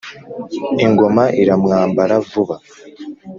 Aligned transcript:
ingoma 0.85 1.23
iramwambara 1.41 2.13
vuba. 2.29 2.55